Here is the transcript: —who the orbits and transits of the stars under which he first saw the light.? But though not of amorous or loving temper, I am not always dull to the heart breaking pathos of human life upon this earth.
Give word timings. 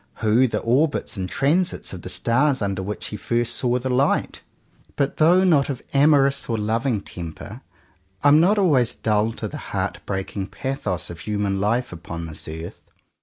—who 0.25 0.47
the 0.47 0.57
orbits 0.61 1.15
and 1.15 1.29
transits 1.29 1.93
of 1.93 2.01
the 2.01 2.09
stars 2.09 2.59
under 2.59 2.81
which 2.81 3.09
he 3.09 3.15
first 3.17 3.53
saw 3.53 3.77
the 3.77 3.87
light.? 3.87 4.41
But 4.95 5.17
though 5.17 5.43
not 5.43 5.69
of 5.69 5.83
amorous 5.93 6.49
or 6.49 6.57
loving 6.57 7.01
temper, 7.01 7.61
I 8.23 8.29
am 8.29 8.39
not 8.39 8.57
always 8.57 8.95
dull 8.95 9.31
to 9.33 9.47
the 9.47 9.57
heart 9.77 9.99
breaking 10.07 10.47
pathos 10.47 11.11
of 11.11 11.19
human 11.19 11.59
life 11.61 11.93
upon 11.93 12.25
this 12.25 12.47
earth. 12.47 12.89